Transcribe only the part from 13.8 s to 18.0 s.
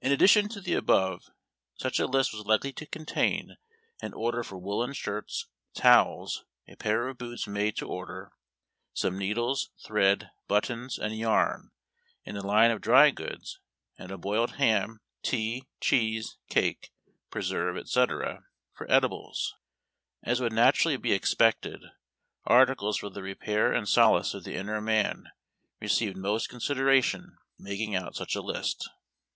and a boiled ham, tea, cheese, cake, preserve,